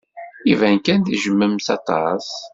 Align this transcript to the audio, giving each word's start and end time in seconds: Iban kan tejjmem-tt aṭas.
Iban 0.51 0.77
kan 0.85 0.99
tejjmem-tt 1.01 1.69
aṭas. 1.77 2.27